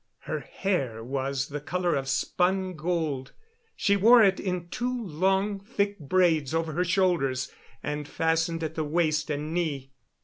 Her 0.21 0.39
hair 0.39 1.03
was 1.03 1.49
the 1.49 1.61
color 1.61 1.93
of 1.93 2.09
spun 2.09 2.73
gold; 2.73 3.33
she 3.75 3.95
wore 3.95 4.23
it 4.23 4.39
in 4.39 4.67
two 4.69 4.99
long, 5.05 5.59
thick 5.59 5.99
braids 5.99 6.55
over 6.55 6.73
her 6.73 6.83
shoulders 6.83 7.51
and 7.83 8.07
fastened 8.07 8.63
at 8.63 8.73
the 8.73 8.83
waist 8.83 9.29
and 9.29 9.53
knee. 9.53 9.91